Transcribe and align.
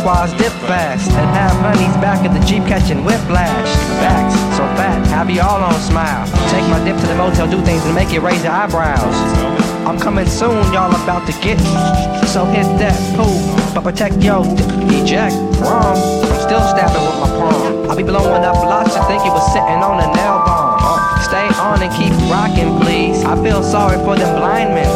and 0.00 0.06
watch 0.06 0.30
quads 0.30 0.32
dip 0.42 0.52
fast. 0.68 1.10
And 1.12 1.28
have 1.36 1.56
honeys 1.60 1.96
back 2.00 2.24
at 2.24 2.32
the 2.32 2.44
Jeep 2.46 2.64
catching 2.64 3.04
whiplash. 3.04 3.70
Backs 4.00 4.34
so 4.56 4.64
fat, 4.76 5.06
have 5.08 5.30
you 5.30 5.40
all 5.40 5.62
on 5.62 5.74
smile. 5.80 6.26
Take 6.50 6.64
my 6.68 6.82
dip 6.84 6.96
to 7.00 7.06
the 7.06 7.14
motel, 7.14 7.48
do 7.50 7.60
things 7.64 7.84
and 7.84 7.94
make 7.94 8.12
you 8.12 8.20
raise 8.20 8.42
your 8.42 8.52
eyebrows. 8.52 9.14
I'm 9.86 9.98
coming 9.98 10.26
soon, 10.26 10.60
y'all 10.72 10.92
about 10.92 11.26
to 11.26 11.32
get 11.40 11.58
So 12.28 12.44
hit 12.44 12.68
that 12.78 12.96
pool, 13.16 13.40
but 13.74 13.82
protect 13.82 14.22
yo 14.22 14.44
eject 14.88 15.34
wrong. 15.60 15.96
I'm 15.96 16.40
still 16.40 16.62
stabbing 16.68 17.04
with 17.04 17.18
my 17.20 17.28
palm. 17.28 17.90
I'll 17.90 17.96
be 17.96 18.04
blowing 18.04 18.44
up 18.44 18.56
lots 18.56 18.94
to 18.94 19.02
think 19.04 19.24
you 19.24 19.32
was 19.32 19.46
sitting 19.52 19.80
on 19.82 19.98
a 19.98 20.08
nail 20.14 20.38
bomb. 20.46 20.78
Uh, 20.78 21.18
stay 21.26 21.48
on 21.58 21.82
and 21.82 21.92
keep 21.96 22.12
rocking, 22.30 22.78
please. 22.80 23.24
I 23.24 23.34
feel 23.42 23.62
sorry 23.62 23.98
for 24.04 24.14
them 24.16 24.36
blind 24.38 24.74
men. 24.74 24.90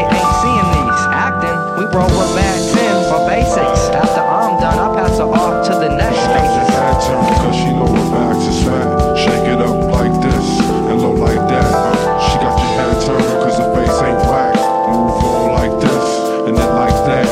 It 0.00 0.08
ain't 0.10 0.34
seeing 0.42 0.68
these 0.74 1.04
acting. 1.14 1.58
We 1.78 1.84
roll 1.94 2.10
with 2.10 2.34
bad 2.34 2.58
sin 2.58 2.96
for 3.06 3.22
basics. 3.28 3.86
After 3.94 4.29
done, 4.60 4.76
I 4.76 4.88
pass 4.94 5.16
her 5.18 5.24
off 5.24 5.66
to 5.68 5.72
the 5.72 5.88
next 5.88 6.20
spaces. 6.20 6.68
Head 6.68 6.96
turn 7.00 7.24
cause 7.40 7.56
she 7.56 7.70
know 7.72 7.88
her 7.88 8.06
back 8.12 8.36
is 8.36 8.60
fat. 8.62 9.16
Shake 9.16 9.46
it 9.48 9.60
up 9.60 9.76
like 9.88 10.12
this 10.20 10.46
and 10.60 11.00
low 11.00 11.16
like 11.16 11.40
that. 11.48 11.70
Uh, 11.72 12.20
she 12.28 12.36
got 12.44 12.54
your 12.60 12.72
head 12.76 12.94
turning 13.00 13.40
cause 13.40 13.56
her 13.56 13.70
face 13.74 13.98
ain't 14.04 14.20
whack. 14.28 14.54
Move 14.92 15.16
on 15.24 15.48
like 15.56 15.74
this 15.80 16.06
and 16.46 16.54
then 16.56 16.70
like 16.76 16.98
that. 17.08 17.26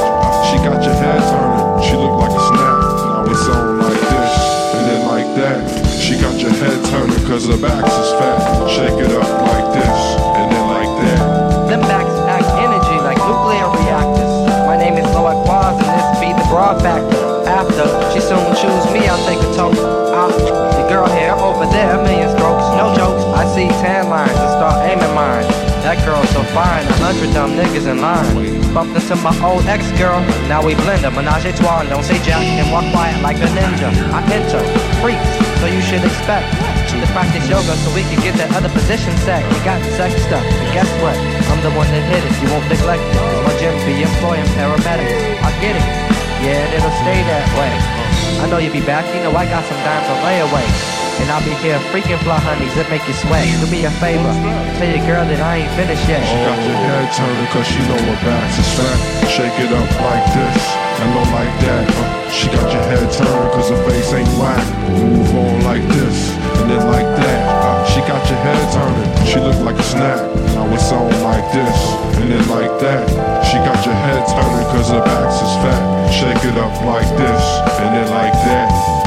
She 0.48 0.56
got 0.64 0.80
your 0.82 0.96
head 0.96 1.20
turning. 1.28 1.84
She 1.84 1.94
look 2.00 2.16
like 2.16 2.32
a 2.32 2.42
snap. 2.48 2.76
Now 3.04 3.28
it's 3.28 3.46
on 3.52 3.78
like 3.78 4.04
this 4.08 4.34
and 4.74 4.84
then 4.88 5.00
like 5.06 5.30
that. 5.36 5.60
She 6.00 6.16
got 6.16 6.34
your 6.40 6.54
head 6.56 6.78
turning 6.88 7.22
cause 7.28 7.46
her 7.46 7.60
back 7.60 7.84
is 7.84 8.10
fat. 8.16 8.40
Shake 8.72 8.98
it 9.04 9.12
up 9.12 9.17
in 27.86 28.00
line. 28.00 28.26
Bumped 28.74 28.96
into 28.96 29.16
my 29.16 29.34
old 29.44 29.64
ex-girl, 29.66 30.20
now 30.48 30.64
we 30.64 30.74
blend 30.74 31.04
a 31.04 31.10
menage 31.10 31.46
a 31.46 31.52
trois. 31.52 31.84
Don't 31.84 32.02
say 32.02 32.18
jack 32.24 32.42
and 32.42 32.70
walk 32.72 32.84
quiet 32.92 33.20
like 33.22 33.36
a 33.36 33.48
ninja. 33.54 33.90
I 34.10 34.20
enter, 34.32 34.62
freaks, 34.98 35.30
so 35.60 35.66
you 35.66 35.80
should 35.80 36.02
expect 36.02 36.48
to 36.88 37.06
practice 37.12 37.46
yoga 37.48 37.76
so 37.84 37.94
we 37.94 38.02
can 38.08 38.18
get 38.24 38.34
that 38.40 38.50
other 38.56 38.68
position 38.72 39.14
set. 39.22 39.44
We 39.52 39.58
got 39.62 39.78
sex 39.94 40.16
stuff, 40.26 40.42
and 40.42 40.68
guess 40.74 40.88
what? 41.04 41.14
I'm 41.52 41.60
the 41.62 41.70
one 41.76 41.86
that 41.92 42.02
hit 42.10 42.24
it, 42.24 42.34
you 42.42 42.48
won't 42.50 42.66
neglect 42.66 43.04
it. 43.04 43.20
My 43.46 43.54
gym 43.60 43.74
be 43.86 44.02
employing 44.02 44.48
paramedics. 44.58 45.14
I 45.44 45.50
get 45.62 45.76
it, 45.76 45.86
yeah, 46.42 46.74
it'll 46.74 46.96
stay 47.04 47.20
that 47.30 47.46
way. 47.54 47.72
I 48.42 48.48
know 48.50 48.58
you'll 48.58 48.72
be 48.72 48.84
back, 48.84 49.06
you 49.14 49.22
know 49.22 49.34
I 49.36 49.44
got 49.46 49.62
some 49.64 49.78
dimes 49.86 50.08
on 50.08 50.18
layaway. 50.26 50.97
And 51.20 51.26
I'll 51.30 51.44
be 51.44 51.52
here 51.60 51.78
freaking 51.90 52.18
fly 52.24 52.38
honeys 52.40 52.72
that 52.78 52.88
make 52.88 53.04
you 53.04 53.12
sweat. 53.12 53.44
Do 53.60 53.66
me 53.68 53.84
a 53.84 53.92
favor, 54.00 54.32
tell 54.78 54.88
your 54.88 55.04
girl 55.04 55.24
that 55.26 55.40
I 55.42 55.66
ain't 55.66 55.72
finished 55.74 56.06
yet. 56.08 56.22
She 56.24 56.38
got 56.40 56.58
your 56.62 56.78
head 56.78 57.06
turning 57.12 57.48
cause 57.52 57.66
she 57.66 57.80
know 57.84 57.98
her 57.98 58.18
back 58.24 58.48
is 58.54 58.70
fat. 58.78 58.98
Shake 59.28 59.58
it 59.60 59.70
up 59.74 59.90
like 60.00 60.26
this 60.32 60.62
and 61.02 61.08
low 61.14 61.26
like 61.34 61.54
that. 61.66 61.84
Uh, 61.84 62.30
she 62.30 62.46
got 62.48 62.66
your 62.72 62.84
head 62.86 63.04
turning 63.12 63.50
cause 63.52 63.68
her 63.68 63.80
face 63.90 64.10
ain't 64.14 64.30
whack. 64.40 64.62
Move 64.94 65.30
on 65.34 65.56
like 65.68 65.84
this 65.90 66.32
and 66.62 66.70
then 66.70 66.82
like 66.88 67.10
that. 67.20 67.40
Uh, 67.44 67.84
she 67.90 68.00
got 68.06 68.22
your 68.30 68.40
head 68.40 68.60
turning. 68.72 69.10
She 69.26 69.38
look 69.42 69.58
like 69.66 69.76
a 69.76 69.86
snack. 69.86 70.22
Now 70.56 70.70
it's 70.72 70.90
on 70.94 71.12
like 71.22 71.44
this 71.52 71.78
and 72.18 72.30
then 72.30 72.44
like 72.48 72.72
that. 72.80 73.04
She 73.44 73.58
got 73.66 73.78
your 73.84 73.94
head 73.94 74.22
turning 74.32 74.66
cause 74.72 74.88
her 74.90 75.02
back 75.02 75.28
is 75.28 75.54
fat. 75.60 75.82
Shake 76.08 76.44
it 76.46 76.56
up 76.56 76.72
like 76.88 77.10
this 77.20 77.44
and 77.84 77.90
then 77.94 78.08
like 78.10 78.32
that. 78.48 78.97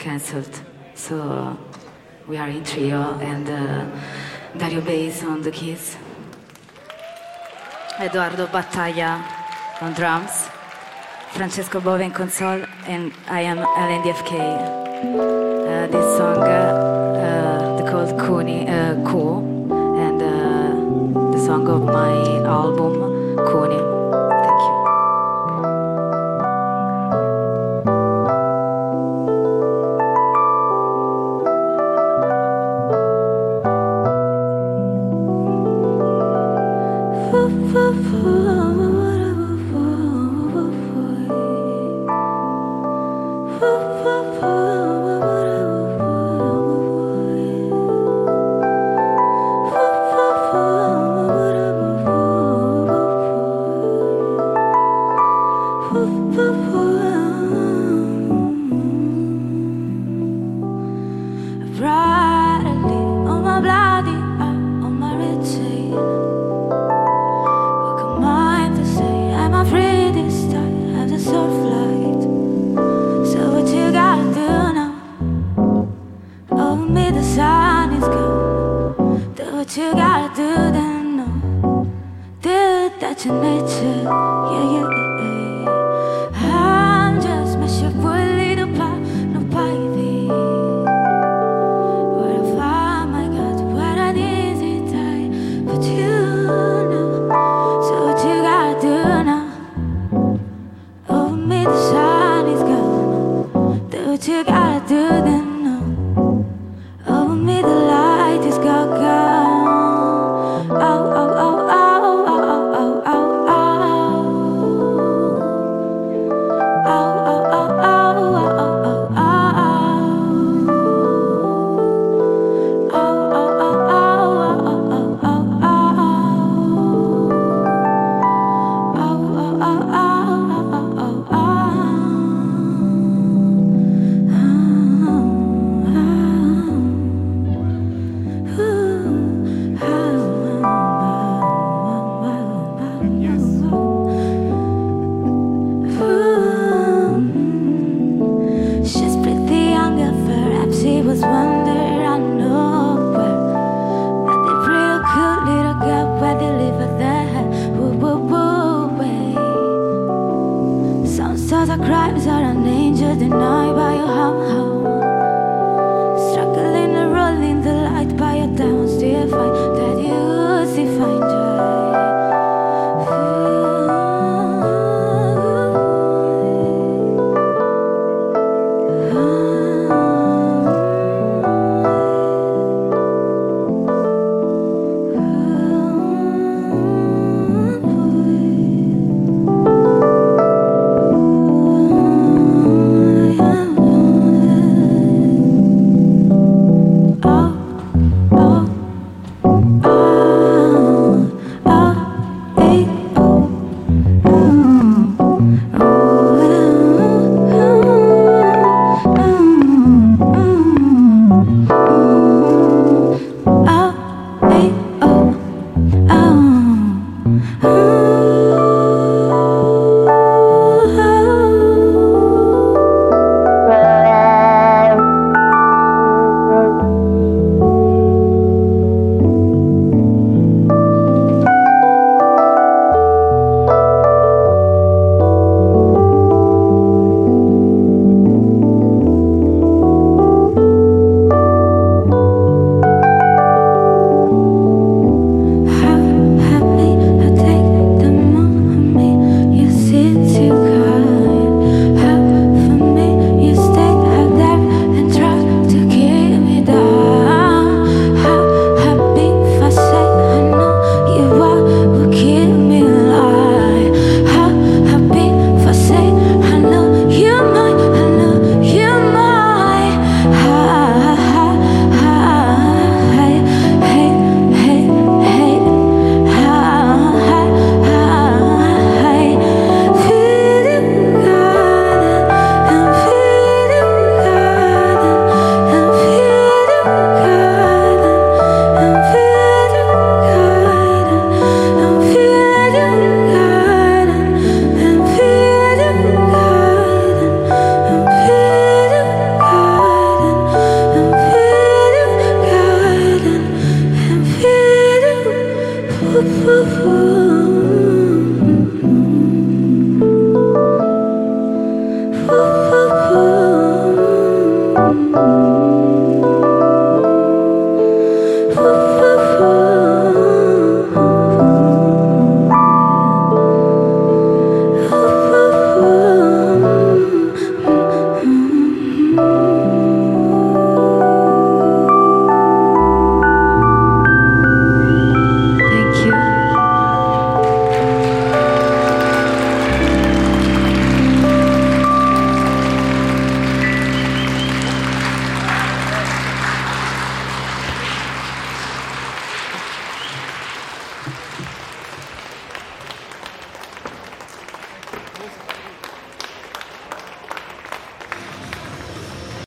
Cancelled, 0.00 0.62
so 0.94 1.56
we 2.26 2.38
are 2.38 2.48
in 2.48 2.64
trio 2.64 3.02
and 3.20 3.46
uh, 3.48 3.84
Dario 4.56 4.80
bass 4.80 5.22
on 5.22 5.42
the 5.42 5.50
keys, 5.50 5.96
Eduardo 8.00 8.46
Battaglia 8.46 9.22
on 9.82 9.92
drums, 9.92 10.48
Francesco 11.32 11.80
Bove 11.80 12.00
in 12.00 12.12
console, 12.12 12.64
and 12.86 13.12
I 13.28 13.42
am 13.42 13.58
LNDFK. 13.58 14.32
Uh, 14.40 15.86
this 15.86 16.16
song 16.16 16.38
uh, 16.38 17.82
uh, 17.84 17.90
called 17.90 18.18
Kuni, 18.18 18.66
uh, 18.66 18.94
and 18.96 20.22
uh, 20.22 21.30
the 21.32 21.38
song 21.44 21.68
of 21.68 21.84
my 21.84 22.14
album 22.46 23.36
Kuni. 23.46 23.99